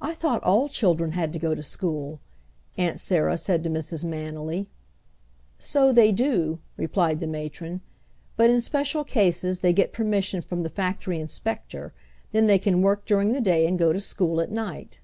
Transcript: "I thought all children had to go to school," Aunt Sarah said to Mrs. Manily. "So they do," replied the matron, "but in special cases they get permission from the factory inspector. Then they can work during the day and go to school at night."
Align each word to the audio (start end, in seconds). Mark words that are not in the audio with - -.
"I 0.00 0.14
thought 0.14 0.42
all 0.42 0.70
children 0.70 1.12
had 1.12 1.30
to 1.34 1.38
go 1.38 1.54
to 1.54 1.62
school," 1.62 2.20
Aunt 2.78 2.98
Sarah 2.98 3.36
said 3.36 3.62
to 3.64 3.68
Mrs. 3.68 4.02
Manily. 4.02 4.68
"So 5.58 5.92
they 5.92 6.10
do," 6.10 6.58
replied 6.78 7.20
the 7.20 7.26
matron, 7.26 7.82
"but 8.38 8.48
in 8.48 8.62
special 8.62 9.04
cases 9.04 9.60
they 9.60 9.74
get 9.74 9.92
permission 9.92 10.40
from 10.40 10.62
the 10.62 10.70
factory 10.70 11.20
inspector. 11.20 11.92
Then 12.32 12.46
they 12.46 12.58
can 12.58 12.80
work 12.80 13.04
during 13.04 13.34
the 13.34 13.42
day 13.42 13.66
and 13.66 13.78
go 13.78 13.92
to 13.92 14.00
school 14.00 14.40
at 14.40 14.50
night." 14.50 15.00